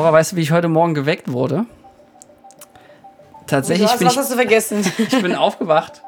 [0.00, 1.66] Nora, weißt du, wie ich heute Morgen geweckt wurde?
[3.46, 4.92] Tatsächlich was, bin was ich, hast du vergessen?
[4.98, 6.00] ich bin aufgewacht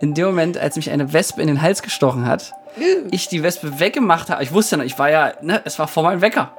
[0.00, 2.52] in dem Moment, als mich eine Wespe in den Hals gestochen hat.
[3.10, 4.42] Ich die Wespe weggemacht habe.
[4.42, 6.52] Ich wusste ja noch, ich war ja, ne, es war vor meinem Wecker.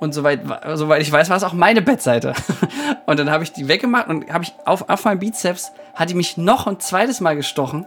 [0.00, 0.40] Und soweit,
[0.76, 2.32] soweit ich weiß, war es auch meine Bettseite.
[3.04, 6.14] Und dann habe ich die weggemacht und habe ich auf, auf meinem Bizeps, hat die
[6.14, 7.84] mich noch ein zweites Mal gestochen.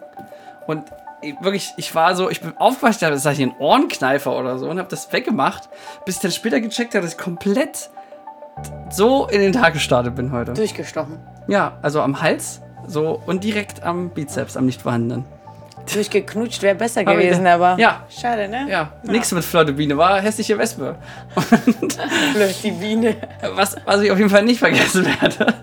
[0.67, 0.83] Und
[1.21, 4.69] ich- wirklich, ich war so, ich bin aufgewacht, das ist hier ein Ohrenkneifer oder so
[4.69, 5.69] und habe das weggemacht,
[6.05, 7.89] bis ich dann später gecheckt habe, dass ich komplett
[8.89, 10.53] so in den Tag gestartet bin heute.
[10.53, 11.19] Durchgestochen.
[11.47, 15.25] Ja, also am Hals so und direkt am Bizeps, am nicht vorhandenen.
[15.91, 17.55] Durchgeknutscht wäre besser Aber gewesen, ja.
[17.55, 17.75] aber.
[17.77, 18.03] Ja.
[18.09, 18.67] Schade, ne?
[18.69, 20.95] Ja, nix mit Flotte Biene, war hässliche Wespe.
[22.33, 23.15] Blöd, die Biene.
[23.55, 25.53] Was, was ich auf jeden Fall nicht vergessen werde,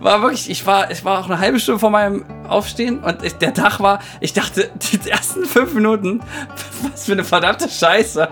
[0.00, 3.34] war wirklich, ich war, ich war auch eine halbe Stunde vor meinem Aufstehen und ich,
[3.34, 6.20] der Tag war, ich dachte, die ersten fünf Minuten,
[6.92, 8.28] was für eine verdammte Scheiße.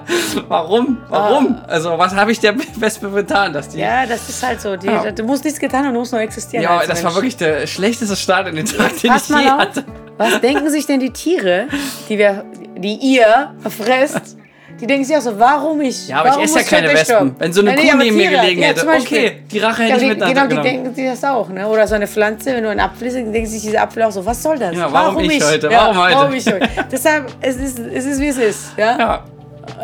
[0.49, 0.99] Warum?
[1.09, 1.61] Warum?
[1.67, 3.79] Also, was habe ich der Wespe getan, dass die.
[3.79, 4.77] Ja, das ist halt so.
[4.77, 5.11] Die, Ja.
[5.11, 6.63] Du musst nichts getan haben, du musst nur existieren.
[6.63, 7.15] Ja, das war Mensch.
[7.17, 9.59] wirklich der schlechteste Start in den Tag, den Pass ich je auf.
[9.59, 9.85] hatte.
[10.17, 11.67] Was denken sich denn die Tiere,
[12.09, 12.45] die, wir,
[12.77, 14.37] die ihr fresst?
[14.81, 16.09] Die denken sich auch so, warum ich?
[16.09, 17.05] Ja, aber ich warum esse ja keine Wespen.
[17.05, 17.37] sterben?
[17.39, 19.97] Wenn so eine Ja, Kuh neben mir gelegen ja, hätte, okay, die Rache hätte Ja,
[19.97, 20.69] ich die, mit nach genau, Hause die genommen.
[20.85, 21.69] denken sich das auch, ne?
[21.69, 24.27] Oder so eine Pflanze, wenn du einen Apfel isst, denken sich diese Apfel auch so,
[24.27, 24.75] was soll das?
[24.77, 25.71] Ja, warum ich heute?
[25.71, 26.17] Warum heute?
[26.17, 26.69] Warum ich heute?
[26.93, 28.99] Deshalb, es ist, es ist wie es ist, ja?
[28.99, 29.25] Ja,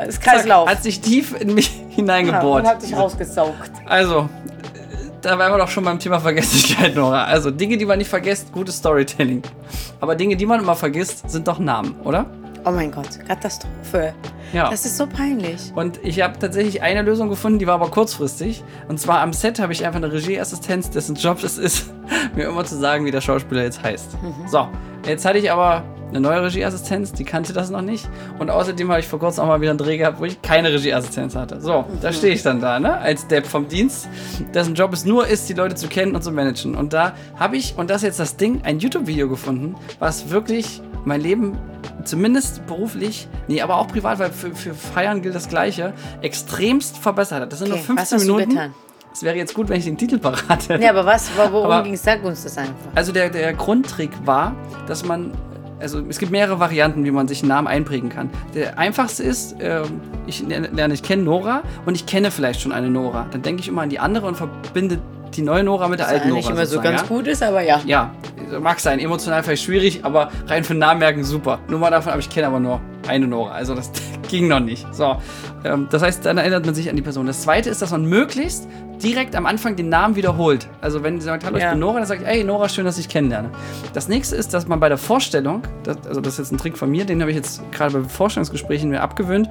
[0.03, 0.69] Es ist Kreislauf.
[0.69, 2.65] hat sich tief in mich hineingebohrt.
[2.65, 3.71] und hat dich rausgesaugt.
[3.87, 4.29] Also,
[5.23, 7.25] da waren wir doch schon beim Thema Vergesslichkeit, Nora.
[7.25, 9.43] Also, Dinge, die man nicht vergisst, gutes Storytelling.
[10.01, 12.27] Aber Dinge, die man immer vergisst, sind doch Namen, oder?
[12.65, 14.13] Oh mein Gott, Katastrophe.
[14.53, 14.71] Ja.
[14.71, 15.73] Das ist so peinlich.
[15.75, 18.63] Und ich habe tatsächlich eine Lösung gefunden, die war aber kurzfristig.
[18.89, 21.91] Und zwar am Set habe ich einfach eine Regieassistenz, dessen Job es ist,
[22.35, 24.11] mir immer zu sagen, wie der Schauspieler jetzt heißt.
[24.51, 24.69] So,
[25.07, 28.09] jetzt hatte ich aber eine neue Regieassistenz, die kannte das noch nicht.
[28.39, 30.73] Und außerdem habe ich vor kurzem auch mal wieder einen Dreh gehabt, wo ich keine
[30.73, 31.61] Regieassistenz hatte.
[31.61, 32.99] So, da stehe ich dann da, ne?
[32.99, 34.09] Als Depp vom Dienst,
[34.53, 36.75] dessen Job es nur ist, die Leute zu kennen und zu managen.
[36.75, 40.83] Und da habe ich, und das ist jetzt das Ding, ein YouTube-Video gefunden, was wirklich
[41.05, 41.59] mein Leben
[42.05, 47.43] zumindest beruflich, nee, aber auch privat, weil für, für Feiern gilt das Gleiche, extremst verbessert
[47.43, 47.53] hat.
[47.53, 48.75] Das sind Okay, nur was 15 hast du Minuten.
[49.13, 50.83] Es wäre jetzt gut, wenn ich den Titel parat hätte.
[50.83, 52.03] Ja, aber was, worum ging es?
[52.03, 52.75] Sag uns das einfach.
[52.95, 54.55] Also der, der Grundtrick war,
[54.87, 55.33] dass man,
[55.81, 58.31] also es gibt mehrere Varianten, wie man sich einen Namen einprägen kann.
[58.55, 62.89] Der einfachste ist, ähm, ich lerne, ich kenne Nora und ich kenne vielleicht schon eine
[62.89, 63.27] Nora.
[63.33, 65.01] Dann denke ich immer an die andere und verbinde
[65.35, 66.39] die neue Nora mit der Was alten Nora.
[66.41, 67.07] nicht immer so ganz ja?
[67.07, 67.81] gut ist, aber ja.
[67.87, 68.11] Ja,
[68.61, 68.99] mag sein.
[68.99, 71.59] Emotional vielleicht schwierig, aber rein für den Namen merken super.
[71.69, 73.53] Nur mal davon, aber ich kenne aber nur eine Nora.
[73.53, 73.91] Also das
[74.29, 74.87] ging noch nicht.
[74.93, 75.17] So,
[75.65, 77.27] ähm, das heißt, dann erinnert man sich an die Person.
[77.27, 78.67] Das zweite ist, dass man möglichst
[79.03, 80.69] direkt am Anfang den Namen wiederholt.
[80.83, 81.71] Also wenn sie sagt, hallo, ich Ja.
[81.71, 83.49] bin Nora, dann sage ich, ey Nora, schön, dass ich dich kennenlerne.
[83.95, 86.77] Das nächste ist, dass man bei der Vorstellung, das, also das ist jetzt ein Trick
[86.77, 89.49] von mir, den habe ich jetzt gerade bei Vorstellungsgesprächen mir abgewöhnt,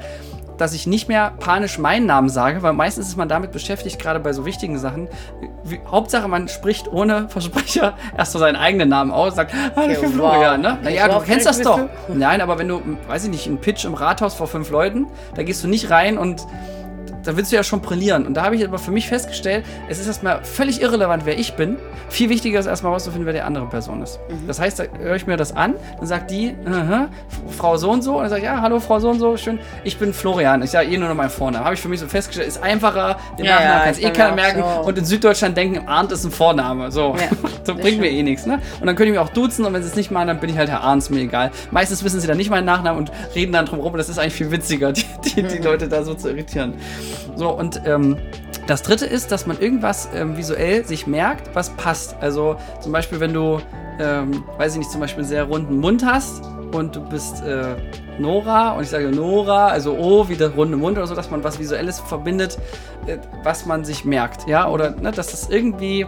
[0.60, 4.20] dass ich nicht mehr panisch meinen Namen sage, weil meistens ist man damit beschäftigt, gerade
[4.20, 5.08] bei so wichtigen Sachen.
[5.64, 9.98] Wie, Hauptsache, man spricht ohne Versprecher erst so seinen eigenen Namen aus, sagt, hallo, bin
[9.98, 10.14] Okay, wow.
[10.14, 10.78] Florian, ne?
[10.84, 11.80] Naja, du kennst das doch.
[12.14, 15.44] Nein, aber wenn du, weiß ich nicht, einen Pitch im Rathaus vor fünf Leuten, da
[15.44, 16.46] gehst du nicht rein und
[17.24, 18.26] da willst du ja schon brillieren.
[18.26, 21.54] Und da habe ich aber für mich festgestellt, es ist erstmal völlig irrelevant, wer ich
[21.54, 21.78] bin.
[22.10, 24.20] Viel wichtiger ist erstmal rauszufinden, wer die andere Person ist.
[24.48, 26.56] Das heißt, da höre ich mir das an, dann sagt die,
[27.58, 29.60] Frau so und so, und dann sage ich, ja, hallo Frau so und so, schön,
[29.84, 30.62] ich bin Florian.
[30.64, 31.66] Ich sage eh nur noch meinen Vornamen.
[31.66, 34.10] Habe ich für mich so festgestellt, ist einfacher, den Ja, Nachnamen ja, kannst ich eh
[34.12, 34.64] kann keiner merken.
[34.84, 36.92] so- Und in Süddeutschland denken, Arndt ist ein Vorname.
[36.92, 37.28] So, Ja,
[37.64, 38.46] so bringt mir eh nichts.
[38.46, 38.60] Ne?
[38.80, 40.50] Und dann können die mich auch duzen und wenn sie es nicht machen, dann bin
[40.50, 41.52] ich halt Herr Arndt, mir egal.
[41.72, 43.96] Meistens wissen sie dann nicht meinen Nachnamen und reden dann drum rum.
[43.98, 46.74] Das ist eigentlich viel witziger, die, die, die Leute da so zu irritieren.
[47.36, 48.18] So, und ähm,
[48.68, 52.16] das dritte ist, dass man irgendwas ähm, visuell sich merkt, was passt.
[52.22, 53.60] Also zum Beispiel, wenn du,
[54.00, 57.76] ähm, weiß ich nicht, zum Beispiel einen sehr runden Mund hast und du bist äh,
[58.20, 61.44] Nora und ich sage Nora, also O wie der runde Mund oder so, dass man
[61.44, 62.60] was Visuelles verbindet,
[63.08, 64.48] äh, was man sich merkt.
[64.48, 66.06] Ja, oder ne, dass das irgendwie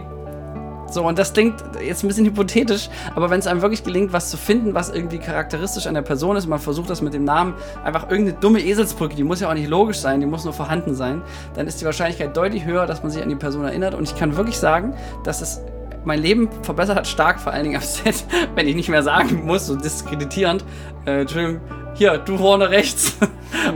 [0.92, 4.30] so, und das klingt jetzt ein bisschen hypothetisch, aber wenn es einem wirklich gelingt, was
[4.30, 7.54] zu finden, was irgendwie charakteristisch an der Person ist, man versucht das mit dem Namen
[7.84, 10.94] einfach irgendeine dumme Eselsbrücke, die muss ja auch nicht logisch sein, die muss nur vorhanden
[10.94, 11.22] sein,
[11.54, 13.94] dann ist die Wahrscheinlichkeit deutlich höher, dass man sich an die Person erinnert.
[13.94, 14.94] Und ich kann wirklich sagen,
[15.24, 15.60] dass es
[16.04, 18.24] mein Leben verbessert hat, stark, vor allen Dingen am Set,
[18.54, 20.64] wenn ich nicht mehr sagen muss, so diskreditierend,
[21.06, 21.60] äh, Entschuldigung,
[21.94, 23.16] hier, du vorne rechts,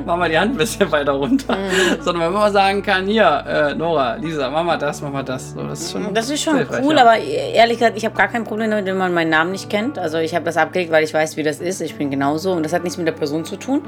[0.07, 1.57] mach mal die Hand ein bisschen weiter runter.
[2.01, 5.23] Sondern wenn man mal sagen kann, hier, äh, Nora, Lisa, mach mal das, mach mal
[5.23, 5.53] das.
[5.53, 7.03] So, das ist schon, Das ist schon cool, ja.
[7.03, 9.99] aber ehrlich gesagt, ich habe gar kein Problem damit, wenn man meinen Namen nicht kennt.
[9.99, 11.81] Also ich habe das abgelegt, weil ich weiß, wie das ist.
[11.81, 13.83] Ich bin genauso und das hat nichts mit der Person zu tun.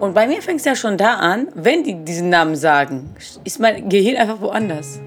[0.00, 3.14] Und bei mir fängt es ja schon da an, wenn die diesen Namen sagen,
[3.44, 5.00] ist mein Gehirn einfach woanders.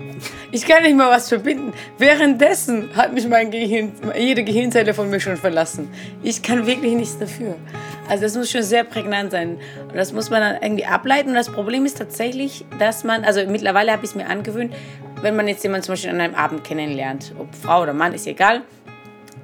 [0.52, 1.74] Ich kann nicht mal was verbinden.
[1.98, 5.90] Währenddessen hat mich mein Gehirn, jede Gehirnzelle von mir schon verlassen.
[6.24, 7.56] Ich kann wirklich nichts dafür.
[8.10, 9.58] Also das muss schon sehr prägnant sein.
[9.88, 11.30] Und das muss man dann irgendwie ableiten.
[11.30, 14.74] Und das Problem ist tatsächlich, dass man, also mittlerweile habe ich es mir angewöhnt,
[15.22, 18.28] wenn man jetzt jemanden zum Beispiel an einem Abend kennenlernt, ob Frau oder Mann, ist
[18.28, 18.62] egal,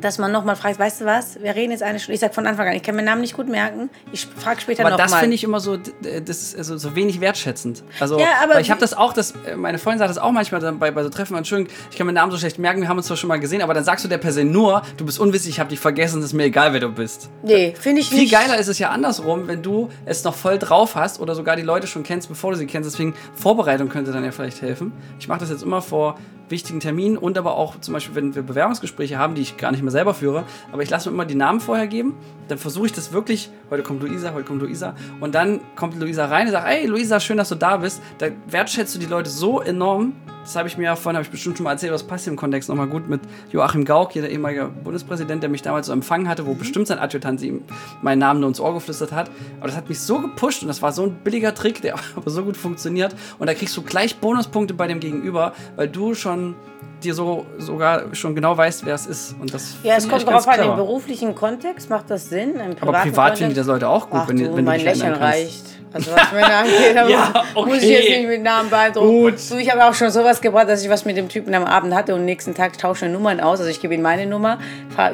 [0.03, 2.15] dass man nochmal fragt, weißt du was, wir reden jetzt eine Stunde.
[2.15, 3.89] Ich sage von Anfang an, ich kann meinen Namen nicht gut merken.
[4.11, 5.07] Ich frage später Aber nochmal.
[5.07, 7.83] das finde ich immer so, das ist also so wenig wertschätzend.
[7.99, 10.61] Also, Ja, aber weil ich habe das auch, das, meine Freundin sagt das auch manchmal
[10.61, 12.97] dann bei, bei so Treffen, Entschuldigung, ich kann meinen Namen so schlecht merken, wir haben
[12.97, 15.49] uns zwar schon mal gesehen, aber dann sagst du der Person nur, du bist unwissig,
[15.49, 17.29] ich habe dich vergessen, es ist mir egal, wer du bist.
[17.43, 18.33] Nee, finde ich Viel nicht.
[18.33, 21.61] geiler ist es ja andersrum, wenn du es noch voll drauf hast oder sogar die
[21.61, 22.89] Leute schon kennst, bevor du sie kennst.
[22.91, 24.91] Deswegen Vorbereitung könnte dann ja vielleicht helfen.
[25.19, 26.17] Ich mache das jetzt immer vor
[26.53, 29.81] wichtigen Terminen und aber auch zum Beispiel, wenn wir Bewerbungsgespräche haben, die ich gar nicht
[29.81, 32.15] mehr selber führe, aber ich lasse mir immer die Namen vorher geben.
[32.47, 36.27] Dann versuche ich das wirklich, heute kommt Luisa, heute kommt Luisa und dann kommt Luisa
[36.27, 38.01] rein und sagt, hey Luisa, schön, dass du da bist.
[38.19, 40.13] Da wertschätzt du die Leute so enorm.
[40.43, 42.35] Das habe ich mir ja vorhin, habe ich bestimmt schon mal erzählt, was passt im
[42.35, 46.27] Kontext nochmal gut mit Joachim Gauck, hier der ehemalige Bundespräsident, der mich damals so empfangen
[46.27, 47.61] hatte, wo bestimmt sein Adjutant ihm
[48.01, 49.31] meinen Namen nur ins Ohr geflüstert hat.
[49.59, 52.29] Aber das hat mich so gepusht und das war so ein billiger Trick, der aber
[52.29, 53.15] so gut funktioniert.
[53.39, 56.55] Und da kriegst du gleich Bonuspunkte bei dem Gegenüber, weil du schon
[57.03, 59.35] dir so sogar schon genau weißt, wer es ist.
[59.39, 60.75] Und das Ja, es kommt darauf an, im clever.
[60.75, 62.53] beruflichen Kontext macht das Sinn.
[62.81, 65.03] Aber privat finde ich das Leute auch gut, Ach wenn, du, wenn mein du dich
[65.03, 65.82] reicht.
[65.93, 68.17] Also was mir angeht, Ja, muss ich jetzt okay.
[68.19, 69.07] nicht mit Namen beeindrucken.
[69.07, 69.35] Gut.
[69.49, 71.93] Du, ich habe auch schon sowas gebracht, dass ich was mit dem Typen am Abend
[71.93, 73.59] hatte und am nächsten Tag tausche Nummern aus.
[73.59, 74.57] Also ich gebe ihm meine Nummer,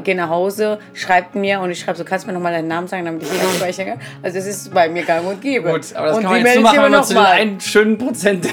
[0.03, 2.87] gehe nach Hause, schreibt mir und ich schreibe so, kannst du mir nochmal deinen Namen
[2.87, 3.99] sagen, damit ich ihn speichern kann.
[4.23, 5.69] Also das ist bei mir gang und gäbe.
[5.71, 7.97] Gut, aber das und kann man jetzt nur machen, wenn man zu den einen schönen
[7.97, 8.51] Prozent der,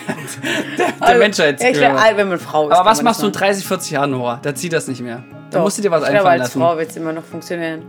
[0.79, 2.77] der, der Also, Menschheit ich glaub, wenn man Frau ist.
[2.77, 4.41] Aber was machst du in das 30, 40 Jahren, Nora?
[4.43, 5.23] Da zieht das nicht mehr.
[5.51, 5.65] Da Doch.
[5.65, 6.61] musst du dir was ich glaube, einfallen als lassen.
[6.61, 7.83] Frau wird es immer noch funktionieren.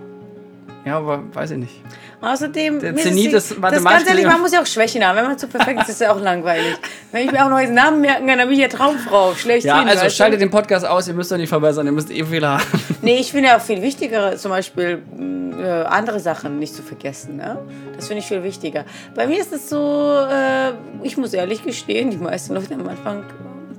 [0.85, 1.81] Ja, aber weiß ich nicht.
[2.19, 5.15] Außerdem, Der ist Zenit es- des das ganz ehrlich, man muss ja auch Schwächen haben.
[5.17, 6.73] Wenn man zu perfekt ist, ist ja auch langweilig.
[7.11, 9.35] Wenn ich mir auch noch jetzt Namen merken kann, dann bin ich ja Traumfrau.
[9.35, 10.45] Schlecht Ja, hin, also schaltet du?
[10.45, 12.63] den Podcast aus, ihr müsst euch nicht verbessern, ihr müsst eh Fehler haben.
[13.03, 16.81] Nee, ich finde ja auch viel wichtiger, zum Beispiel mh, äh, andere Sachen nicht zu
[16.81, 17.35] vergessen.
[17.37, 17.59] Ne?
[17.95, 18.83] Das finde ich viel wichtiger.
[19.13, 20.71] Bei mir ist es so, äh,
[21.03, 23.25] ich muss ehrlich gestehen, die meisten Leute am Anfang,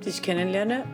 [0.05, 0.85] die ich kennenlerne,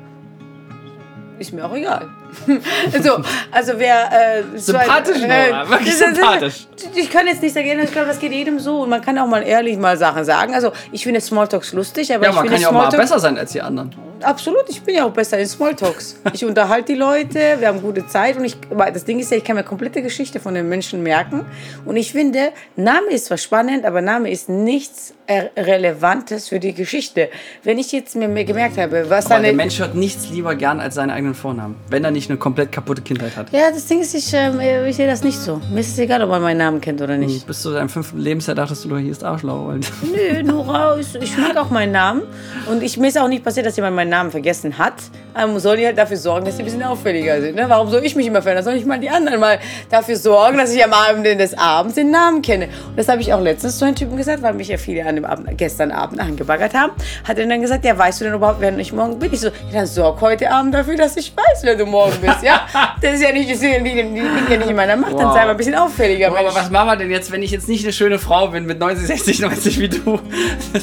[1.39, 2.09] ist mir auch egal.
[2.93, 4.11] also, also wer...
[4.13, 6.67] Äh, Sympathisch, so Nora, wirklich sympathisch.
[6.95, 8.83] Ich kann jetzt nicht sagen, ich glaube, das geht jedem so.
[8.83, 10.55] Und man kann auch mal ehrlich mal Sachen sagen.
[10.55, 12.97] Also, ich finde Smalltalks lustig, aber Ja, ich man finde kann ja auch mal Smalltalks-
[12.97, 13.95] besser sein als die anderen.
[14.21, 16.21] Absolut, ich bin ja auch besser in Smalltalks.
[16.33, 19.45] Ich unterhalte die Leute, wir haben gute Zeit und ich, das Ding ist ja, ich
[19.45, 21.45] kann mir komplette Geschichte von den Menschen merken
[21.85, 26.73] und ich finde, Name ist zwar spannend, aber Name ist nichts äh, Relevantes für die
[26.73, 27.29] Geschichte.
[27.65, 29.57] Wenn ich jetzt mir gemerkt habe, was Aber der deine...
[29.57, 31.77] Mensch hört nichts lieber gern als seinen eigenen Vornamen.
[31.91, 33.53] Wenn er nicht eine komplett kaputte Kindheit hat.
[33.53, 35.61] Ja, das Ding ist, ich, ähm, ich sehe das nicht so.
[35.71, 37.47] Mir ist es egal, ob man meinen Namen kennt oder nicht.
[37.47, 39.67] Bis zu deinem fünften Lebensjahr dachtest du, du hießt Arschloch.
[39.69, 42.23] Und Nö, Nora, ich, ich mag auch meinen Namen.
[42.71, 44.95] Und ich, mir ist auch nicht passiert, dass jemand meinen Namen vergessen hat.
[45.35, 47.57] Aber soll die halt dafür sorgen, dass sie ein bisschen auffälliger sind.
[47.57, 47.65] Ne?
[47.69, 48.65] Warum soll ich mich immer verändern?
[48.65, 49.59] Soll ich mal die anderen mal
[49.91, 52.67] dafür sorgen, dass ich am Abend des Abends den Namen kenne?
[52.89, 55.17] Und das habe ich auch letztens zu einem Typen gesagt, weil mich ja viele an
[55.17, 56.93] dem Abend, gestern Abend angebaggert haben.
[57.27, 59.33] Hat er dann gesagt, ja, weißt du denn überhaupt, wer ich morgen bin?
[59.33, 62.43] Ich so, ja, dann sorg heute Abend dafür, dass ich weiß, wer du morgen bist.
[62.43, 62.67] Ja?
[63.01, 65.13] Das ist ja nicht, das liegt ja nicht, in meiner Macht.
[65.13, 65.35] Dann Wow.
[65.35, 66.29] sei mal ein bisschen auffälliger.
[66.29, 66.55] aber Mensch.
[66.55, 69.07] was machen wir denn jetzt, wenn ich jetzt nicht eine schöne Frau bin mit 90,
[69.07, 70.19] 60, 90 wie du?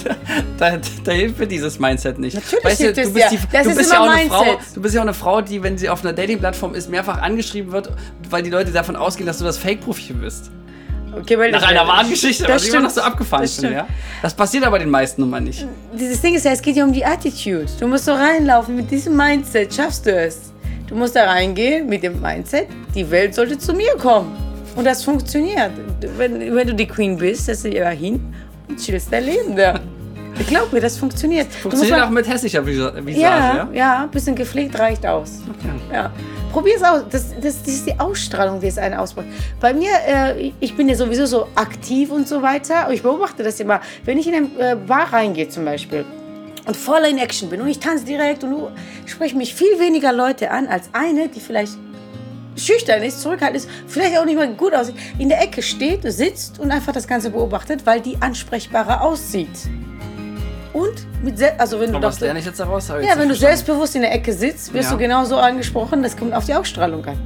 [0.57, 2.35] da, da hilft mir dieses Mindset nicht.
[2.35, 3.37] Natürlich du, hilft du es bist, ja.
[3.37, 4.75] die, Das du bist ja auch eine Frau, Mindset.
[4.75, 7.71] du bist ja auch eine Frau, die, wenn sie auf einer Dating-Plattform ist, mehrfach angeschrieben
[7.71, 7.91] wird,
[8.29, 10.51] weil die Leute davon ausgehen, dass du das Fake-Profil bist.
[11.13, 13.73] Okay, weil Nach einer wahren Geschichte, Das was immer noch so abgefahren Das stimmt.
[13.73, 13.85] Ja?
[14.21, 15.67] Das passiert aber den meisten nun mal nicht.
[15.93, 17.65] dieses Ding ist ja, es geht ja um die Attitude.
[17.81, 20.50] Du musst so reinlaufen mit diesem Mindset, schaffst du es.
[20.91, 24.35] Du musst da reingehen mit dem Mindset, die Welt sollte zu mir kommen.
[24.75, 25.71] Und das funktioniert.
[26.17, 28.33] Wenn, wenn du die Queen bist, setzt du dich da hin
[28.67, 29.79] und chillst dein Leben da.
[30.37, 31.47] Ich glaube mir, das funktioniert.
[31.47, 33.69] Funktioniert auch mit hässlicher Visa- Visage, ja, ja?
[33.73, 35.39] ja, ein bisschen gepflegt reicht aus.
[35.93, 36.11] Ja.
[36.51, 37.03] Probier es aus.
[37.09, 39.27] Das, das, das ist die Ausstrahlung, die es einen ausmacht.
[39.61, 42.91] Bei mir, äh, ich bin ja sowieso so aktiv und so weiter.
[42.91, 43.79] Ich beobachte das immer.
[44.03, 46.03] Wenn ich in eine äh, Bar reingehe zum Beispiel
[46.71, 48.69] und voll in Action bin und ich tanze direkt und du
[49.05, 51.73] sprechen mich viel weniger Leute an als eine, die vielleicht
[52.55, 56.59] schüchtern ist, zurückhaltend ist, vielleicht auch nicht mal gut aussieht, in der Ecke steht, sitzt
[56.59, 59.49] und einfach das Ganze beobachtet, weil die ansprechbarer aussieht.
[60.71, 62.87] Und mit, also wenn du doch- lerne ich jetzt daraus?
[62.87, 63.39] Ja, jetzt wenn du verstanden.
[63.39, 64.95] selbstbewusst in der Ecke sitzt, wirst Ja.
[64.95, 66.01] du genauso angesprochen.
[66.03, 67.17] Das kommt auf die Ausstrahlung an.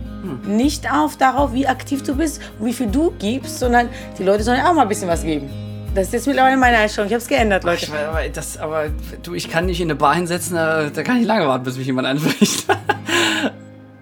[0.44, 0.56] Hm.
[0.58, 4.42] Nicht auf darauf, wie aktiv du bist und wie viel du gibst, sondern die Leute
[4.44, 5.48] sollen auch mal ein bisschen was geben.
[5.96, 7.08] Das ist jetzt mittlerweile meine Einstellung.
[7.08, 7.86] Ich habe es geändert, Leute.
[7.86, 8.90] Ich, weiß, aber, das, aber
[9.24, 11.78] du, ich kann nicht in eine Bar hinsetzen, da, da kann ich lange warten, bis
[11.78, 12.66] mich jemand anspricht.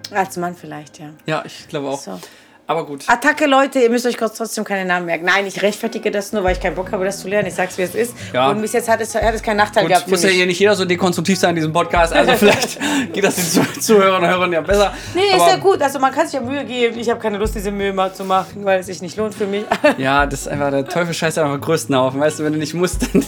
[0.09, 1.11] Als Mann vielleicht, ja.
[1.27, 1.99] ja, ich glaube auch.
[1.99, 2.19] So.
[2.65, 3.03] Aber gut.
[3.07, 5.25] Attacke, Leute, ihr müsst euch trotzdem keine Namen merken.
[5.25, 7.47] Nein, ich rechtfertige das nur, weil ich keinen Bock habe, das zu lernen.
[7.49, 8.15] Ich sag's, wie es ist.
[8.31, 8.49] Ja.
[8.49, 10.45] Und bis jetzt hat es, hat es keinen Nachteil gehabt Gut, muss für ja hier
[10.45, 12.13] nicht jeder so dekonstruktiv sein in diesem Podcast.
[12.13, 12.79] Also vielleicht
[13.11, 14.93] geht das den Zuh- Zuhörern und Hörern ja besser.
[15.13, 15.81] Nee, ist Aber- ja gut.
[15.81, 16.97] Also man kann sich ja Mühe geben.
[16.97, 19.45] Ich habe keine Lust, diese Mühe mal zu machen, weil es sich nicht lohnt für
[19.47, 19.65] mich.
[19.97, 22.19] Ja, das ist einfach der Teufel scheißt einfach größten Haufen.
[22.21, 23.23] Weißt du, wenn du nicht musst, dann.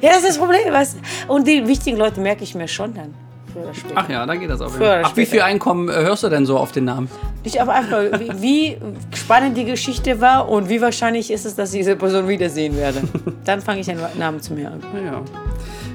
[0.00, 0.60] Ja, das ist das Problem.
[0.70, 0.96] Was?
[1.26, 3.14] Und die wichtigen Leute merke ich mir schon dann.
[3.94, 4.70] Ach ja, da geht das auch.
[4.80, 7.10] Ach, wie viel Einkommen äh, hörst du denn so auf den Namen?
[7.44, 8.76] Nicht aber einfach, wie, wie
[9.16, 13.02] spannend die Geschichte war und wie wahrscheinlich ist es, dass ich diese Person wiedersehen werde.
[13.44, 14.80] Dann fange ich einen Namen zu mir an.
[15.04, 15.22] Ja.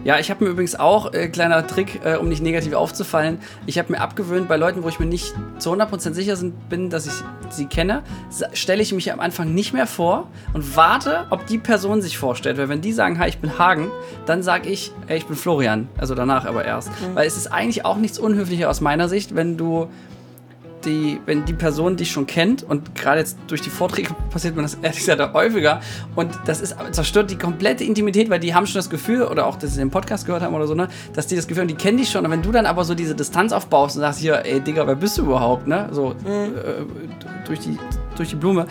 [0.05, 3.79] Ja, ich habe mir übrigens auch, äh, kleiner Trick, äh, um nicht negativ aufzufallen, ich
[3.79, 7.07] habe mir abgewöhnt, bei Leuten, wo ich mir nicht zu 100% sicher sind, bin, dass
[7.07, 7.13] ich
[7.49, 8.03] sie kenne,
[8.53, 12.59] stelle ich mich am Anfang nicht mehr vor und warte, ob die Person sich vorstellt.
[12.59, 13.89] Weil wenn die sagen, hi, ich bin Hagen,
[14.27, 15.89] dann sage ich, ey, ich bin Florian.
[15.97, 16.91] Also danach aber erst.
[17.15, 19.89] Weil es ist eigentlich auch nichts unhöflicher aus meiner Sicht, wenn du
[20.85, 24.61] die, wenn die Person dich schon kennt und gerade jetzt durch die Vorträge passiert mir
[24.61, 25.81] das ehrlich gesagt häufiger.
[26.15, 29.55] Und das ist zerstört die komplette Intimität, weil die haben schon das Gefühl oder auch,
[29.57, 31.75] dass sie den Podcast gehört haben oder so, ne, dass die das Gefühl haben, die
[31.75, 32.25] kennen dich schon.
[32.25, 34.95] Und wenn du dann aber so diese Distanz aufbaust und sagst hier, ey Digga, wer
[34.95, 36.85] bist du überhaupt, ne, so äh,
[37.45, 37.77] durch die
[38.15, 38.65] durch die Blume,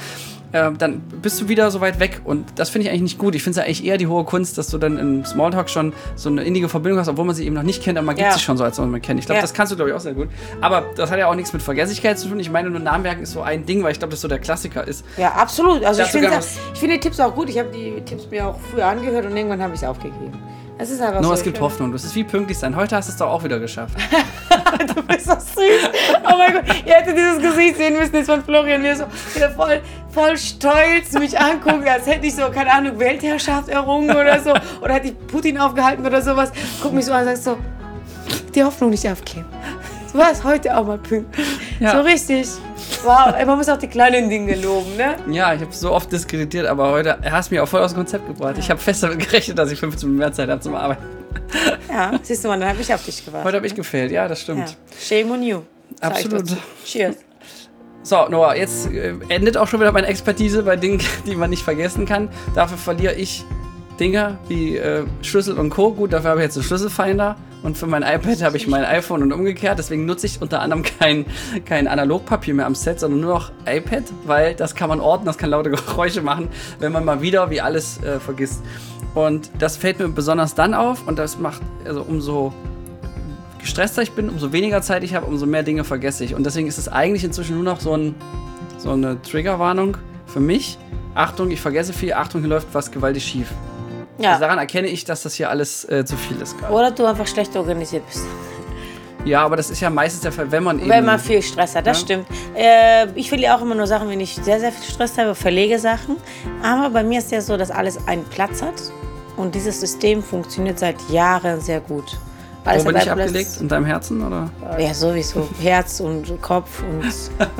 [0.55, 3.35] äh, dann bist du wieder so weit weg und das finde ich eigentlich nicht gut.
[3.35, 5.93] Ich finde es ja eigentlich eher die hohe Kunst, dass du dann im Smalltalk schon
[6.17, 8.27] so eine innige Verbindung hast, obwohl man sie eben noch nicht kennt, aber man gibt
[8.29, 8.33] Ja.
[8.35, 9.21] sich schon so, als man kennt.
[9.21, 9.43] Ich glaube, Ja.
[9.43, 10.29] das kannst du, glaube ich, auch sehr gut.
[10.63, 12.41] Aber das hat ja auch nichts mit Vergesslichkeit zu tun.
[12.41, 14.87] Ich meine, nur Namenwerken ist so ein Ding, weil ich glaube, das so der Klassiker
[14.87, 15.05] ist.
[15.19, 15.85] Ja, absolut.
[15.85, 16.31] Also ich finde
[16.73, 17.49] ich finde die Tipps auch gut.
[17.51, 20.33] Ich habe die Tipps mir auch früher angehört und irgendwann habe ich es aufgegeben.
[20.79, 21.35] Es ist einfach Nur so.
[21.35, 21.93] es gibt finde- Hoffnung.
[21.93, 22.75] Das ist wie pünktlich sein.
[22.75, 23.97] Heute hast du es doch auch wieder geschafft.
[24.95, 25.91] Du bist so süß.
[26.25, 29.05] Oh mein Gott, ihr hättet dieses Gesicht sehen müssen, jetzt von Florian, wie er so
[29.35, 29.81] wieder voll,
[30.15, 34.53] voll stolz mich anguckt, als hätte ich so, keine Ahnung, Weltherrschaft errungen oder so.
[34.81, 36.53] Oder hätte ich Putin aufgehalten oder sowas.
[36.83, 37.59] Guck mich so an und sagt so,
[38.55, 39.45] die Hoffnung nicht aufgeben.
[40.13, 41.47] Du warst heute auch mal pünktlich.
[41.81, 41.91] Ja.
[41.97, 42.47] So richtig.
[43.03, 45.17] Wow, man muss auch die kleinen Dinge loben, ne?
[45.29, 47.97] Ja, ich habe so oft diskreditiert, aber heute hast du mich auch voll aus dem
[47.97, 48.55] Konzept gebracht.
[48.59, 51.03] Ich habe fest damit gerechnet, dass ich 15 Minuten mehr Zeit habe zum Arbeiten.
[51.91, 53.45] Ja, siehst du mal, dann habe ich auf dich gewartet.
[53.47, 54.13] Heute habe ich gefehlt.
[54.13, 54.55] Ja, das Ja.
[54.55, 54.77] stimmt.
[55.01, 55.61] Shame on you.
[56.01, 56.45] sag Absolut.
[56.85, 57.17] Cheers.
[58.05, 61.63] So, Noah, jetzt äh, endet auch schon wieder meine Expertise bei Dingen, die man nicht
[61.63, 62.29] vergessen kann.
[62.55, 63.47] Dafür verliere ich
[63.99, 65.93] Dinge wie äh, Schlüssel und Co.
[65.93, 67.37] Gut, dafür habe ich jetzt einen Schlüsselfinder.
[67.63, 69.79] Und für mein iPad habe ich mein iPhone und umgekehrt.
[69.79, 71.25] Deswegen nutze ich unter anderem kein,
[71.65, 75.39] kein Analogpapier mehr am Set, sondern nur noch iPad, weil das kann man orten, das
[75.39, 78.63] kann laute Geräusche machen, wenn man mal wieder wie alles äh, vergisst.
[79.15, 82.53] Und das fällt mir besonders dann auf und das macht, also umso
[83.65, 86.35] gestresster ich bin, umso weniger Zeit ich habe, umso mehr Dinge vergesse ich.
[86.35, 88.15] Und deswegen ist es eigentlich inzwischen nur noch so, ein,
[88.79, 90.79] so eine Triggerwarnung für mich.
[91.15, 92.13] Achtung, ich vergesse viel.
[92.13, 93.49] Achtung, hier läuft was gewaltig schief.
[94.19, 94.39] Also Ja.
[94.39, 96.73] daran erkenne ich, dass das hier alles äh, zu viel ist gerade.
[96.73, 98.25] Oder du einfach schlecht organisiert bist.
[99.25, 100.89] Ja, aber das ist ja meistens der Fall, wenn man eben.
[100.91, 102.05] Wenn man viel Stress hat, das Ja.
[102.05, 102.27] stimmt.
[102.55, 105.79] Äh, ich verliere auch immer nur Sachen, wenn ich sehr, sehr viel Stress habe, verlege
[105.79, 106.17] Sachen.
[106.63, 108.75] Aber bei mir ist ja so, dass alles einen Platz hat.
[109.37, 112.19] Und dieses System funktioniert seit Jahren sehr gut.
[112.65, 113.51] Wo bin ich abgelegt?
[113.61, 114.27] In deinem Herzen?
[114.27, 114.51] Oder?
[114.79, 115.49] Ja, sowieso.
[115.61, 117.05] Herz und Kopf und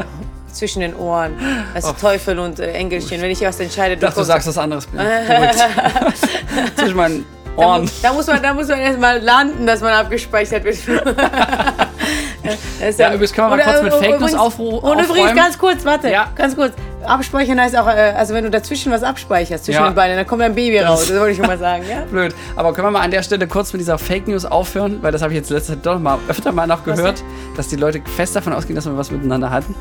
[0.53, 1.35] zwischen den Ohren.
[1.75, 3.21] Also Teufel und äh, Engelchen.
[3.21, 4.89] Wenn ich was entscheide, Ich dachte, du sagst was anderes.
[6.77, 7.25] Zwischen meinen
[7.57, 7.83] Da, Ohren.
[7.85, 10.79] mu- da, muss man, da muss man erst mal landen, dass man abgespeichert wird.
[12.45, 15.35] Das ist Ja, übrigens können wir mal kurz mit Fake News übrigens- aufru- Und übrigens,
[15.35, 16.27] ganz kurz, warte, Ja.
[16.37, 16.73] ganz kurz.
[17.07, 19.91] Abspeichern heißt auch, äh, also wenn du dazwischen was abspeicherst, zwischen Ja.
[19.91, 21.09] den Beinen, dann kommt ein Baby raus.
[21.09, 22.01] Das wollte ich schon mal sagen, ja?
[22.11, 22.35] Blöd.
[22.57, 24.99] Aber können wir mal an der Stelle kurz mit dieser Fake News aufhören?
[25.03, 27.23] Weil das habe ich jetzt letzte Zeit doch mal öfter mal noch gehört,
[27.57, 29.75] dass die Leute fest davon ausgehen, dass wir was miteinander hatten.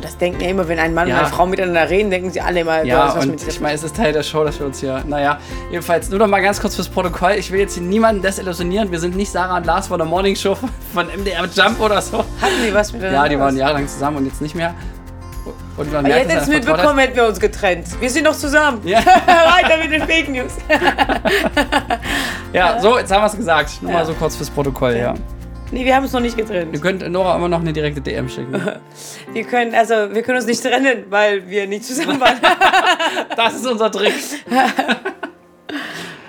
[0.00, 1.14] Das denken ja immer, wenn ein Mann Ja.
[1.16, 3.74] und eine Frau miteinander reden, denken sie alle immer, Ja, was und mit ich meine,
[3.74, 5.02] es ist Teil der Show, dass wir uns hier.
[5.06, 5.38] Naja,
[5.70, 7.32] jedenfalls nur noch mal ganz kurz fürs Protokoll.
[7.32, 8.90] Ich will jetzt hier niemanden desillusionieren.
[8.90, 10.56] Wir sind nicht Sarah und Lars von der Morning Show
[10.94, 12.18] von MDR Jump oder so.
[12.18, 13.22] Hatten die was miteinander?
[13.22, 14.74] Ja, die waren jahrelang zusammen und jetzt nicht mehr.
[15.76, 17.86] Und man Ihr merkt, hättet es mitbekommen, hätten wir uns getrennt.
[18.00, 18.80] Wir sind noch zusammen.
[18.84, 18.98] Ja.
[19.06, 20.52] Weiter mit den Fake News.
[22.52, 23.80] Ja, so, jetzt haben wir es gesagt.
[23.80, 23.98] Nur Ja.
[23.98, 25.14] mal so kurz fürs Protokoll, ja.
[25.72, 26.74] Nee, wir haben es noch nicht getrennt.
[26.74, 28.52] Ihr könnt Nora immer noch eine direkte DM schicken.
[29.32, 32.36] Wir können, also, wir können uns nicht trennen, weil wir nicht zusammen waren.
[33.36, 34.12] Das ist unser Trick.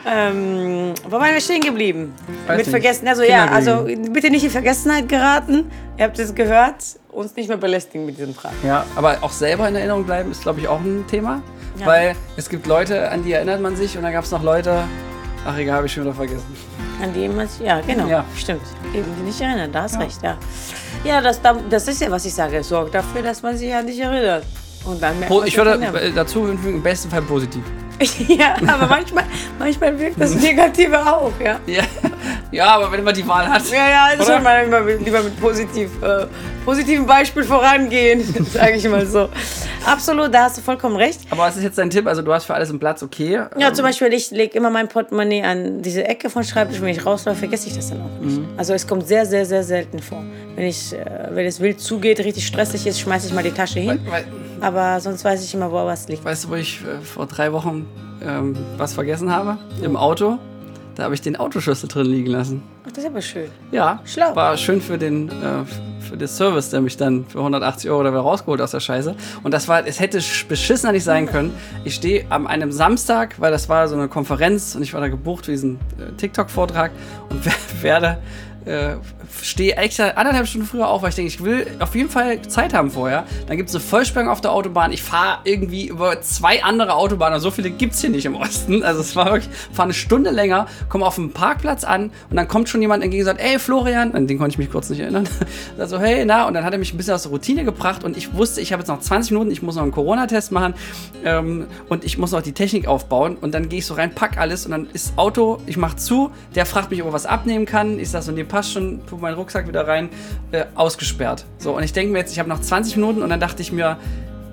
[0.06, 2.14] ähm, wo waren wir stehen geblieben?
[2.46, 2.70] Weiß Mit nicht.
[2.70, 3.08] vergessen.
[3.08, 5.72] Also ja, also bitte nicht in Vergessenheit geraten.
[5.98, 6.76] Ihr habt es gehört.
[7.10, 8.56] Uns nicht mehr belästigen mit diesen Fragen.
[8.66, 11.42] Ja, aber auch selber in Erinnerung bleiben ist, glaube ich, auch ein Thema.
[11.80, 11.86] Ja.
[11.86, 14.84] Weil es gibt Leute, an die erinnert man sich und dann gab es noch Leute,
[15.46, 16.46] ach egal, habe ich schon wieder vergessen.
[17.02, 18.08] An die man sich, ja, genau.
[18.08, 18.26] Ja.
[18.38, 18.62] Stimmt.
[18.94, 20.02] Eben die nicht erinnern, da hast Ja.
[20.02, 20.38] recht, ja.
[21.04, 22.64] Ja, das, da- das ist ja, was ich sage.
[22.64, 24.44] Sorgt dafür, dass man sich an dich erinnert.
[24.86, 27.64] Und dann merkt man ich würde dazu hinfügen, im besten Fall positiv.
[28.28, 29.24] ja, aber manchmal,
[29.60, 31.60] manchmal wirkt das Negative auch, ja.
[31.68, 31.84] Ja,
[32.52, 33.62] ja aber wenn man die Wahl hat.
[33.70, 34.34] Ja, ja, Oder?
[34.34, 34.66] schon mal
[35.00, 36.26] lieber mit positiv, äh,
[36.66, 38.22] positiven Beispiel vorangehen,
[38.54, 39.30] sage ich mal so.
[39.86, 41.22] Absolut, da hast du vollkommen recht.
[41.32, 42.06] Aber was ist jetzt dein Tipp?
[42.06, 43.34] Also du hast für alles einen Platz, okay.
[43.34, 46.80] Ja, Ähm, zum Beispiel, ich lege immer mein Portemonnaie an diese Ecke von Schreibtisch.
[46.82, 48.40] Wenn ich rausläufe, vergesse ich das dann auch nicht.
[48.58, 50.24] Also es kommt sehr, sehr, sehr selten vor.
[50.56, 53.80] Wenn, ich, äh, wenn es wild zugeht, richtig stressig ist, schmeiße ich mal die Tasche
[53.80, 54.00] hin.
[54.06, 54.26] Weil,
[54.62, 56.24] Aber sonst weiß ich immer, wo was liegt.
[56.24, 57.88] weißt du, wo ich äh, vor drei Wochen
[58.24, 59.58] ähm, was vergessen habe?
[59.82, 60.38] Im Auto.
[60.96, 62.62] Da habe ich den Autoschlüssel drin liegen lassen.
[62.86, 63.50] Ach, das ist aber schön.
[63.72, 64.36] Ja, Schlau.
[64.36, 65.32] war schön für den, äh,
[66.16, 69.16] den Service, der mich dann für 180 Euro da wieder rausgeholt aus der Scheiße.
[69.44, 71.54] Und das war, es hätte sch- beschissener nicht sein können.
[71.84, 75.08] Ich stehe an einem Samstag, weil das war so eine Konferenz und ich war da
[75.08, 76.92] gebucht für diesen äh, TikTok-Vortrag
[77.30, 77.46] und
[77.82, 78.18] wer- werde
[78.66, 78.96] äh,
[79.42, 82.74] stehe extra anderthalb Stunden früher auf, weil ich denke, ich will auf jeden Fall Zeit
[82.74, 83.26] haben vorher.
[83.48, 84.92] Dann gibt es eine Vollsperrung auf der Autobahn.
[84.92, 87.40] Ich fahre irgendwie über zwei andere Autobahnen.
[87.40, 88.84] So viele gibt es hier nicht im Osten.
[88.84, 92.48] Also es war wirklich, fahre eine Stunde länger, komme auf dem Parkplatz an und dann
[92.48, 95.00] kommt schon jemand entgegen und sagt, ey Florian, an den konnte ich mich kurz nicht
[95.00, 95.28] erinnern.
[95.78, 98.04] Sagt so, hey, na, und dann hat er mich ein bisschen aus der Routine gebracht
[98.04, 100.74] und ich wusste, ich habe jetzt noch 20 Minuten, ich muss noch einen Corona-Test machen
[101.24, 104.38] ähm, und ich muss noch die Technik aufbauen und dann gehe ich so rein, pack
[104.38, 107.66] alles und dann ist Auto, ich mache zu, der fragt mich, ob er was abnehmen
[107.66, 108.00] kann.
[108.00, 110.10] Ich sage so, nee, passt schon, tu meinen Rucksack wieder rein,
[110.52, 111.46] äh, ausgesperrt.
[111.58, 113.72] So, und ich denke mir jetzt, ich habe noch 20 Minuten und dann dachte ich
[113.72, 113.98] mir,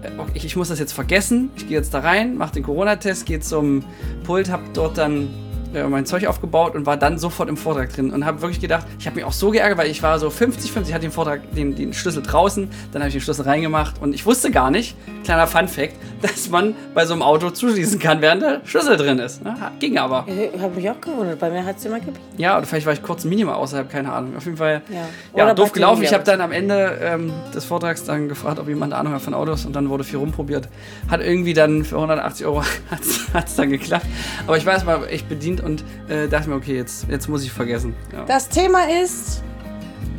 [0.02, 1.50] äh, okay, ich, ich muss das jetzt vergessen.
[1.56, 3.84] Ich gehe jetzt da rein, mache den Corona-Test, gehe zum
[4.24, 5.28] Pult, habe dort dann
[5.74, 8.86] äh, mein Zeug aufgebaut und war dann sofort im Vortrag drin und habe wirklich gedacht,
[8.98, 11.40] ich habe mich auch so geärgert, weil ich war so 50, 50, hatte den Vortrag,
[11.54, 14.96] den, den Schlüssel draußen, dann habe ich den Schlüssel reingemacht und ich wusste gar nicht,
[15.24, 19.42] kleiner Fun-Fact, dass man bei so einem Auto zuschließen kann, während der Schlüssel drin ist.
[19.42, 19.54] Ne?
[19.78, 20.26] Ging aber.
[20.26, 21.38] Ich habe mich auch gewundert.
[21.38, 22.18] Bei mir hat es immer geblieben.
[22.36, 24.36] Ja, oder vielleicht war ich kurz minimal außerhalb, keine Ahnung.
[24.36, 25.46] Auf jeden Fall, Ja.
[25.46, 26.02] ja, doof gelaufen.
[26.02, 29.34] Ich habe dann am Ende ähm, des Vortrags dann gefragt, ob jemand Ahnung hat von
[29.34, 30.68] Autos und dann wurde viel rumprobiert.
[31.10, 32.62] Hat irgendwie dann für 180 Euro
[33.32, 34.06] hat es dann geklappt.
[34.46, 37.52] Aber ich war erstmal echt bedient und äh, dachte mir, okay, jetzt, jetzt muss ich
[37.52, 37.94] vergessen.
[38.12, 39.42] Ja, Das Thema ist,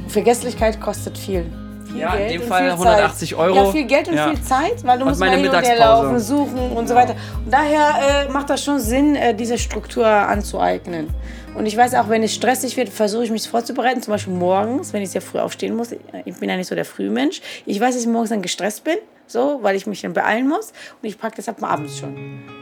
[0.07, 1.45] Vergesslichkeit kostet viel.
[1.91, 3.39] Viel Ja, in Geld dem und Fall viel 180 Zeit.
[3.39, 3.55] Euro.
[3.55, 4.29] Ja, viel Geld und Ja.
[4.29, 6.95] viel Zeit, weil du Und musst meine mal hin und her laufen, suchen und so
[6.95, 7.15] weiter.
[7.45, 11.09] Und daher äh, macht das schon Sinn, äh, diese Struktur anzueignen.
[11.55, 14.93] Und ich weiß auch, wenn es stressig wird, versuche ich mich vorzubereiten, zum Beispiel morgens,
[14.93, 15.91] wenn ich sehr früh aufstehen muss.
[16.25, 17.41] Ich bin ja nicht so der Frühmensch.
[17.65, 18.97] Ich weiß, dass ich morgens dann gestresst bin,
[19.31, 20.73] so, weil ich mich dann beeilen muss.
[21.01, 22.13] Und ich packe deshalb mal abends schon.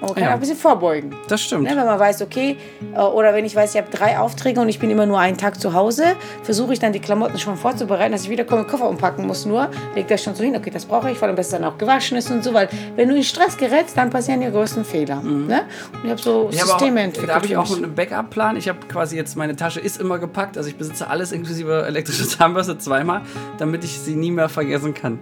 [0.01, 0.29] Man kann Ja.
[0.29, 1.15] auch ein bisschen vorbeugen.
[1.27, 1.63] Das stimmt.
[1.63, 2.57] Ne, wenn man weiß, okay,
[2.93, 5.37] äh, oder wenn ich weiß, ich habe drei Aufträge und ich bin immer nur einen
[5.37, 8.89] Tag zu Hause, versuche ich dann die Klamotten schon vorzubereiten, dass ich wieder komme, Koffer
[8.89, 11.47] umpacken muss nur, leg das schon so hin, okay, das brauche ich, vor allem, dass
[11.47, 14.41] es dann auch gewaschen ist und so, weil wenn du in Stress gerätst, dann passieren
[14.41, 15.21] die größten Fehler.
[15.21, 15.61] Ne?
[15.93, 16.49] Und ich habe so Mhm.
[16.51, 17.29] Ich habe auch, Systeme entwickelt.
[17.29, 18.57] da habe ich auch einen Backup-Plan.
[18.57, 20.57] Ich habe quasi jetzt, meine Tasche ist immer gepackt.
[20.57, 23.21] Also ich besitze alles inklusive elektrische Zahnbürste zweimal,
[23.57, 25.19] damit ich sie nie mehr vergessen kann.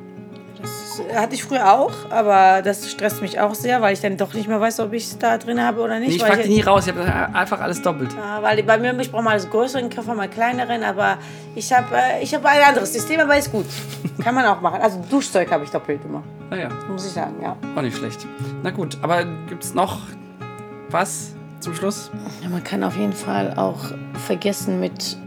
[0.98, 4.34] Das hatte ich früher auch, aber das stresst mich auch sehr, weil ich dann doch
[4.34, 6.10] nicht mehr weiß, ob ich es da drin habe oder nicht.
[6.10, 6.88] Nee, ich weil pack die nie raus.
[6.88, 8.14] Ich habe einfach alles doppelt.
[8.14, 11.18] Ja, weil bei mir, ich brauche mal einen größeren Koffer, mal kleineren, aber
[11.56, 13.66] ich habe äh, ich hab ein anderes System, aber ist gut.
[14.24, 14.82] Kann man auch machen.
[14.82, 17.56] Also Duschzeug habe ich doppelt immer, Naja, muss ich sagen, ja.
[17.76, 18.26] auch nicht schlecht.
[18.64, 20.00] Na gut, aber gibt es noch
[20.90, 22.12] was zum Schluss?
[22.42, 22.50] ja.
[22.50, 23.80] Man kann auf jeden Fall auch
[24.26, 25.18] vergessen mit.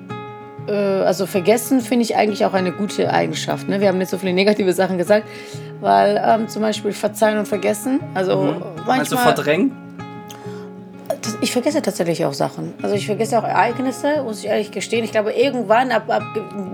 [0.68, 3.68] Äh, Also vergessen finde ich eigentlich auch eine gute Eigenschaft.
[3.68, 3.80] Ne?
[3.80, 5.26] Wir haben nicht so viele negative Sachen gesagt,
[5.80, 8.00] weil ähm, zum Beispiel verzeihen und vergessen.
[8.14, 8.54] Also
[8.86, 9.34] Meinst du manchmal.
[9.34, 9.72] verdrängen?
[11.40, 12.74] Ich vergesse tatsächlich auch Sachen.
[12.82, 15.04] Also ich vergesse auch Ereignisse, muss ich ehrlich gestehen.
[15.04, 16.22] Ich glaube, irgendwann, ab, ab,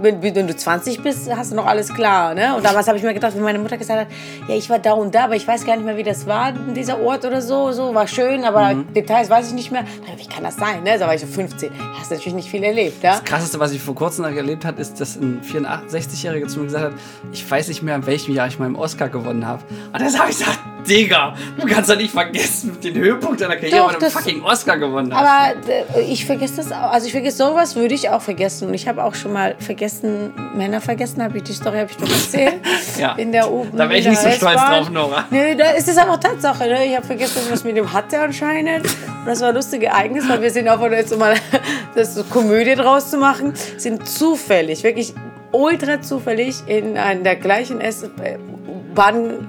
[0.00, 2.34] wenn, wenn du 20 bist, hast du noch alles klar.
[2.34, 2.54] Ne?
[2.56, 4.06] Und damals habe ich mir gedacht, wenn meine Mutter gesagt hat,
[4.48, 6.52] ja, ich war da und da, aber ich weiß gar nicht mehr, wie das war,
[6.52, 7.72] dieser Ort oder so.
[7.72, 9.84] so war schön, aber Details weiß ich nicht mehr.
[10.16, 10.82] Wie kann das sein?
[10.82, 10.98] Ne?
[10.98, 11.70] Da war ich so 15.
[11.98, 13.02] Hast natürlich nicht viel erlebt.
[13.02, 13.12] Ja?
[13.12, 16.84] Das Krasseste, was ich vor kurzem erlebt habe, ist, dass ein 64-Jähriger zu mir gesagt
[16.84, 16.92] hat,
[17.32, 19.62] ich weiß nicht mehr, in welchem Jahr ich meinen Oscar gewonnen habe.
[19.92, 23.78] Und das habe ich gesagt, Digga, du kannst doch nicht vergessen, den Höhepunkt deiner Karriere,
[23.78, 25.20] Doch, einen das- fucking Oscar gewonnen hast.
[25.20, 26.92] Aber äh, ich vergesse das auch.
[26.92, 28.68] Also ich vergesse sowas, würde ich auch vergessen.
[28.68, 31.96] Und ich habe auch schon mal vergessen, Männer vergessen, habe ich die Story habe ich
[31.96, 32.54] doch erzählt.
[32.98, 33.14] Ja.
[33.14, 35.24] In der U Da wär ich in nicht so stolz drauf, Nora.
[35.30, 36.64] Nee, da ist es aber Tatsache.
[36.64, 36.86] Ne?
[36.86, 38.84] Ich habe vergessen, was ich mit dem hatte anscheinend.
[38.84, 41.34] Und das war ein lustiges Ereignis, weil wir sind auch jetzt um mal
[41.94, 45.14] das so Komödie draus zu machen, sind zufällig, wirklich
[45.50, 49.48] ultra zufällig in einer der gleichen S-Bahn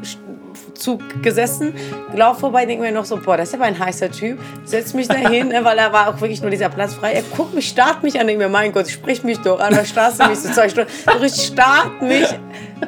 [0.75, 1.73] Zug gesessen,
[2.13, 4.39] lauf vorbei, denke mir noch so, boah, das ist aber ein heißer Typ.
[4.63, 7.13] Setz mich da hin, ne, weil da war auch wirklich nur dieser Platz frei.
[7.13, 9.85] Er guckt mich, starrt mich an, denke mir, mein Gott, sprich mich doch an, da
[9.85, 10.91] starrst du mich so zwei Stunden.
[11.05, 12.27] So richtig starrt mich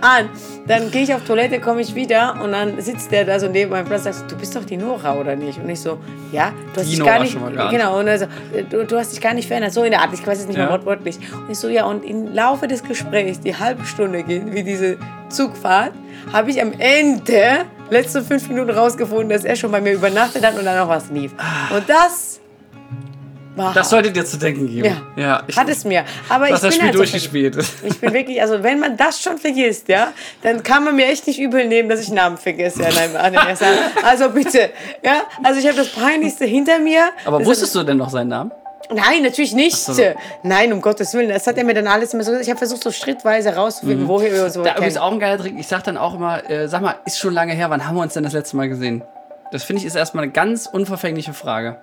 [0.02, 0.30] an.
[0.68, 3.72] Dann gehe ich auf Toilette, komme ich wieder und dann sitzt der da so neben
[3.72, 5.60] meinem Platz und sagt, du bist doch die Nora, oder nicht?
[5.60, 5.98] Und ich so,
[6.34, 7.38] ja, du hast Die dich Nora gar nicht,
[7.72, 8.26] genau, und also,
[8.70, 9.72] du, du hast dich gar nicht verändert.
[9.72, 10.64] So in der Art, ich weiß es nicht Ja.
[10.64, 11.20] mehr wortwörtlich.
[11.34, 14.98] Und ich so, ja, und im Laufe des Gesprächs, die halbe Stunde geht, wie diese
[15.30, 15.94] Zugfahrt,
[16.34, 20.58] habe ich am Ende, letzte fünf Minuten rausgefunden, dass er schon bei mir übernachtet hat
[20.60, 21.32] und dann noch was lief.
[21.74, 22.37] Und das
[23.74, 24.96] Das sollte dir zu denken geben.
[25.16, 25.22] Ja.
[25.22, 26.06] ja ich, hat es mir.
[26.30, 27.58] Aber ich bin Spiel halt so durchgespielt.
[27.84, 31.28] ich bin wirklich, also wenn man das schon vergisst, ja, dann kann man mir echt
[31.28, 32.86] nicht übel nehmen, dass ich Namen vergesse.
[32.86, 33.66] An den ersten.
[34.04, 34.70] Also bitte,
[35.04, 35.24] ja.
[35.44, 37.10] Also ich habe das Peinlichste hinter mir.
[37.26, 38.52] Aber das wusstest du denn noch seinen Namen?
[38.90, 39.76] Nein, natürlich nicht.
[39.76, 40.02] So.
[40.44, 41.30] Nein, um Gottes Willen.
[41.30, 42.46] Das hat er mir dann alles immer so gesagt.
[42.46, 44.66] Ich habe versucht, so schrittweise rauszufinden, woher wir uns so Mhm.
[44.66, 44.98] Da kennen.
[44.98, 45.56] auch ein geiler Trick.
[45.58, 48.02] Ich sag dann auch immer, äh, sag mal, ist schon lange her, wann haben wir
[48.02, 49.04] uns denn das letzte Mal gesehen?
[49.52, 51.78] Das finde ich ist erstmal eine ganz unverfängliche Frage.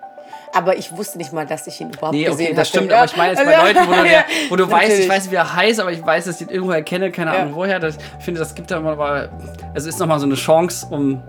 [0.56, 2.78] Aber ich wusste nicht mal, dass ich ihn überhaupt Nee, gesehen okay, das hatte.
[2.78, 2.96] stimmt, Ja.
[2.98, 5.22] aber ich meine jetzt bei Also, Leuten, wo du, ja, wo du weißt, ich weiß
[5.24, 7.40] nicht, wie er heißt, aber ich weiß, dass ich ihn irgendwo erkenne, keine Ja.
[7.42, 7.80] Ahnung woher.
[7.80, 9.28] Das, ich finde, das gibt da mal,
[9.74, 11.22] es ist nochmal so eine Chance, um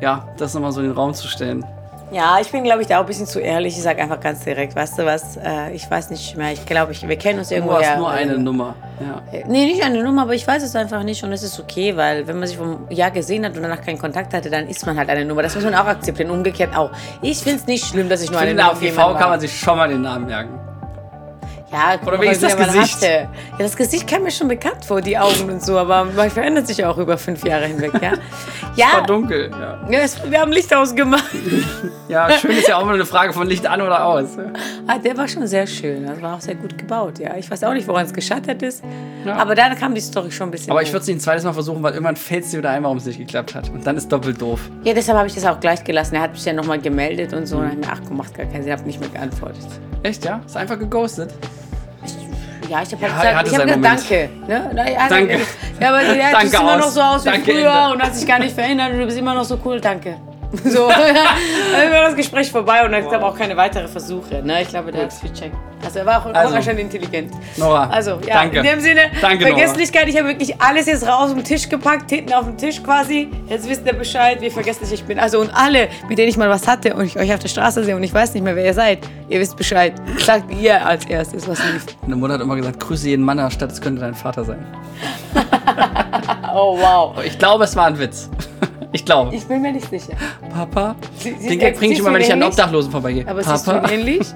[0.00, 1.64] ja, das nochmal so in den Raum zu stellen.
[2.10, 3.76] Ja, ich bin, glaube ich, da auch ein bisschen zu ehrlich.
[3.76, 6.52] Ich sage einfach ganz direkt, weißt du was, äh, ich weiß nicht mehr.
[6.52, 7.96] Ich glaube, ich, wir kennen uns Du irgendwo hast her.
[7.96, 8.74] nur eine Äh, Nummer.
[9.00, 9.22] Ja.
[9.48, 12.26] Nee, nicht eine Nummer, aber ich weiß es einfach nicht und es ist okay, weil
[12.28, 14.96] wenn man sich vom Jahr gesehen hat und danach keinen Kontakt hatte, dann ist man
[14.96, 15.42] halt eine Nummer.
[15.42, 16.90] Das muss man auch akzeptieren, umgekehrt auch.
[17.20, 19.28] Ich finde es nicht schlimm, dass ich nur Ich eine Nummer auf GV kann war.
[19.30, 20.60] man sich schon mal den Namen merken.
[21.72, 22.96] Ja, Oder wenigstens das Gesicht.
[23.02, 23.28] Hatte.
[23.52, 26.68] Ja, das Gesicht kam mir schon bekannt vor, die Augen und so, aber man verändert
[26.68, 28.12] sich auch über fünf Jahre hinweg, ja.
[28.76, 29.78] War Ja, dunkel, ja.
[29.90, 31.24] ja es, wir haben Licht ausgemacht.
[32.06, 34.36] Ja, schön ist ja auch immer eine Frage von Licht an oder aus.
[34.86, 37.34] Ah, der war schon sehr schön, das war auch sehr gut gebaut, ja.
[37.36, 38.84] Ich weiß auch nicht, woran es gescheitert ist,
[39.24, 39.36] Ja.
[39.36, 40.92] aber dann kam die Story schon ein bisschen Aber ich hoch.
[40.92, 42.98] würde es nicht ein zweites Mal versuchen, weil irgendwann fällt es dir wieder ein, warum
[42.98, 43.70] es nicht geklappt hat.
[43.70, 44.60] Und dann ist doppelt doof.
[44.84, 46.14] Ja, deshalb habe ich das auch gleich gelassen.
[46.16, 47.56] Er hat mich ja nochmal gemeldet und so.
[47.56, 49.66] Und dann hab ich mir, ach macht gar keinen Sinn, habe nicht mehr geantwortet.
[50.02, 50.40] Echt, ja?
[50.44, 51.32] Ist einfach geghostet.
[52.68, 54.30] Ja, ich habe Ja, halt gesagt, ich hab gesagt, danke.
[54.46, 54.70] Ne?
[54.74, 55.40] Na, Danke.
[55.80, 57.92] Ja, aber er Danke sieht immer noch so aus wie Danke, früher Ende.
[57.94, 60.16] und hat sich gar nicht verändert und du bist immer noch so cool, danke.
[60.64, 64.42] So, dann war das Gespräch vorbei und dann gab auch keine weiteren Versuche.
[64.42, 64.62] Ne?
[64.62, 65.56] Ich glaube, der hat es gecheckt.
[65.84, 66.70] Also er war auch, Also.
[66.70, 67.32] intelligent.
[67.56, 68.58] Nora, Also, ja, danke.
[68.58, 69.56] in dem Sinne, Danke, Nora.
[69.58, 72.82] Vergesslichkeit, ich habe wirklich alles jetzt raus auf den Tisch gepackt, hinten auf den Tisch
[72.82, 73.28] quasi.
[73.48, 75.18] Jetzt wisst ihr Bescheid, wie vergesslich ich bin.
[75.18, 77.84] Also und alle, mit denen ich mal was hatte und ich euch auf der Straße
[77.84, 79.92] sehe und ich weiß nicht mehr, wer ihr seid, ihr wisst Bescheid.
[80.18, 81.84] Sagt ihr als erstes, was lief.
[82.02, 84.64] Meine Mutter hat immer gesagt, grüße jeden Mann anstatt es könnte dein Vater sein.
[86.56, 87.16] Oh, wow.
[87.24, 88.30] Ich glaube, es war ein Witz.
[88.94, 89.34] Ich glaube.
[89.34, 90.12] Ich bin mir nicht sicher.
[90.54, 90.94] Papa?
[91.18, 92.42] Sie- sie- Den Gag bringe ich immer, wenn ich an?
[92.44, 93.26] Obdachlosen vorbeigehe.
[93.26, 93.88] Aber siehst du Papa?
[93.90, 94.26] ihn ähnlich?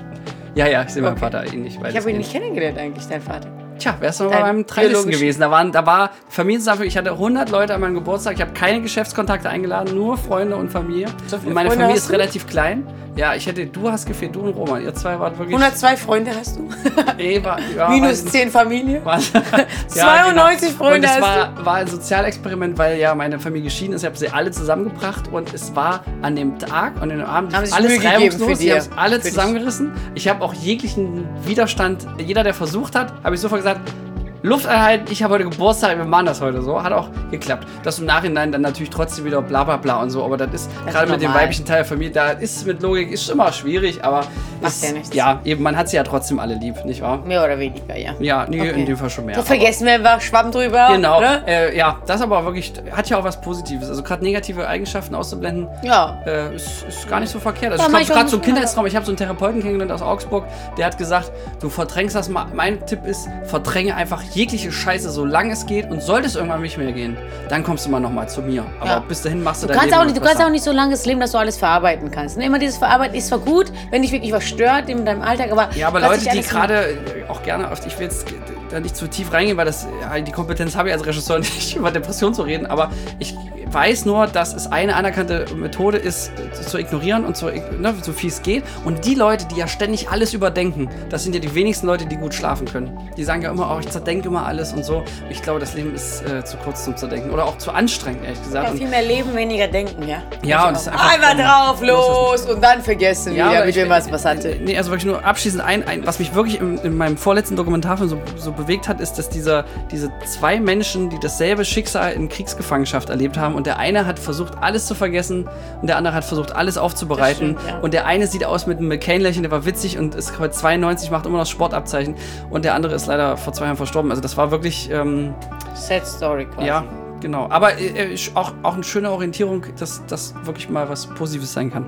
[0.54, 1.20] Ja, ja, ich sehe meinen Okay.
[1.20, 1.78] Vater ähnlich.
[1.88, 3.48] Ich habe ihn nicht kennengelernt eigentlich, dein Vater.
[3.78, 4.92] Tja, wärst du mal beim 30.
[4.92, 5.40] biologisch- gewesen.
[5.40, 6.88] Da, waren, da war Familienzusammenführung.
[6.88, 8.34] Ich hatte 100 Leute an meinem Geburtstag.
[8.34, 11.06] Ich habe keine Geschäftskontakte eingeladen, nur Freunde und Familie.
[11.26, 12.12] So und meine Freunde Familie ist du?
[12.12, 12.86] relativ klein.
[13.16, 14.80] Ja, ich hätte, du hast gefehlt, du und Roman.
[14.80, 15.56] Ihr zwei wart wirklich.
[15.56, 16.68] 102 Freunde hast du?
[17.16, 18.32] Nee, war, ja, Minus weiß nicht.
[18.32, 19.00] 10 Familie?
[19.04, 19.32] Was?
[19.88, 24.02] 92 Freunde Und es war, war ein Sozialexperiment, weil ja meine Familie geschieden ist.
[24.02, 27.54] Ich habe sie alle zusammengebracht und es war an dem Tag und an dem Abend
[27.56, 28.58] Haben alles reibungslos.
[28.58, 29.92] Sie haben alle zusammengerissen.
[30.14, 34.07] Ich habe auch jeglichen Widerstand, jeder, der versucht hat, habe ich sofort gesagt, Ustadz
[34.48, 36.82] Luft anhalten, ich habe heute Geburtstag, wir machen das heute so.
[36.82, 37.66] Hat auch geklappt.
[37.82, 40.70] Das im Nachhinein dann natürlich trotzdem wieder bla bla bla und so, aber das ist
[40.84, 43.52] Das gerade ist mit dem weiblichen Teil der Familie, da ist mit Logik ist immer
[43.52, 44.20] schwierig, aber
[44.61, 45.14] Macht ist, ja nichts.
[45.14, 47.18] ja, eben, man hat sie ja trotzdem alle lieb, nicht wahr?
[47.24, 48.12] Mehr oder weniger, ja.
[48.20, 48.80] Ja, nee, Okay.
[48.80, 49.37] in dem Fall schon mehr.
[49.37, 50.88] Aber- vergessen wir einfach, schwamm drüber.
[50.92, 51.20] Genau.
[51.20, 51.42] Ne?
[51.46, 53.88] Äh, ja, das aber wirklich hat ja auch was Positives.
[53.88, 56.18] Also gerade negative Eigenschaften auszublenden, Ja.
[56.26, 57.72] äh, ist, ist gar nicht so verkehrt.
[57.72, 58.87] Also Ja, ich glaube gerade so man- Kindheitstraum.
[58.87, 60.44] Ich habe so einen Therapeuten kennengelernt aus Augsburg,
[60.76, 61.30] der hat gesagt,
[61.61, 62.46] du verdrängst das mal.
[62.54, 65.90] Mein Tipp ist, verdränge einfach jegliche Scheiße, solange es geht.
[65.90, 67.16] Und sollte es irgendwann nicht mehr gehen,
[67.48, 68.64] dann kommst du mal nochmal zu mir.
[68.81, 68.98] Aber Ja.
[69.01, 70.72] bis dahin machst du, Du dein kannst, Leben auch nicht, du kannst auch nicht so
[70.72, 72.38] lange leben, dass du alles verarbeiten kannst.
[72.38, 72.44] Ne?
[72.46, 75.70] Immer dieses Verarbeiten ist zwar gut, wenn dich wirklich was stört in deinem Alltag, aber.
[75.74, 78.27] Ja, aber Leute, die gerade äh, auch gerne auf, ich will jetzt
[78.70, 81.77] da nicht zu tief reingehen, weil das ja, die Kompetenz habe ich als Regisseur nicht
[81.77, 83.35] über Depression zu reden, aber ich
[83.72, 86.31] weiß nur, dass es eine anerkannte Methode ist,
[86.68, 88.64] zu ignorieren und zu, ne, so viel es geht.
[88.85, 92.16] Und die Leute, die ja ständig alles überdenken, das sind ja die wenigsten Leute, die
[92.16, 93.11] gut schlafen können.
[93.16, 95.02] Die sagen ja immer, oh, ich zerdenke immer alles und so.
[95.31, 98.42] Ich glaube, das Leben ist äh, zu kurz zum Zerdenken oder auch zu anstrengend, ehrlich
[98.42, 98.68] gesagt.
[98.70, 100.22] Ja, viel mehr leben, weniger denken, ja.
[100.42, 103.88] Ja, und es ist einfach- einfach drauf, los und dann vergessen Ja, wieder, mit wem
[103.88, 104.57] was was hatte.
[104.62, 108.09] Nee, also wirklich nur abschließend ein, ein was mich wirklich im, in meinem vorletzten Dokumentarfilm
[108.09, 113.11] so, so bewegt hat, ist, dass dieser, diese zwei Menschen, die dasselbe Schicksal in Kriegsgefangenschaft
[113.11, 115.48] erlebt haben und der eine hat versucht, alles zu vergessen
[115.82, 117.56] und der andere hat versucht, alles aufzubereiten.
[117.58, 117.78] Stimmt, ja.
[117.80, 121.10] Und der eine sieht aus mit einem McCain-Lächeln, der war witzig und ist heute 92,
[121.10, 122.14] macht immer noch Sportabzeichen
[122.50, 124.10] und der andere ist leider vor zwei Jahren verstorben.
[124.10, 125.34] Also das war wirklich, ähm,
[125.74, 126.68] Sad Story quasi.
[126.68, 126.84] ja,
[127.20, 127.48] genau.
[127.50, 131.70] Aber äh, äh, auch, auch eine schöne Orientierung, dass das wirklich mal was Positives sein
[131.72, 131.84] kann.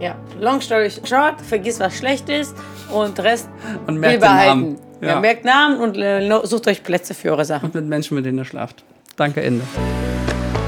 [0.00, 0.14] ja.
[0.38, 2.54] Long story short, vergiss was schlecht ist
[2.92, 3.48] und Rest
[3.86, 4.60] Und merkt behalten.
[4.60, 4.76] Namen.
[5.00, 5.08] Ja.
[5.08, 5.20] Ja.
[5.20, 7.66] merkt Namen und äh, sucht euch Plätze für eure Sachen.
[7.66, 8.84] Und mit Menschen, mit denen ihr schlaft.
[9.16, 9.64] Danke, Ende.